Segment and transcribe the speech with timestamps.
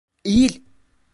[0.25, 0.59] Eğil!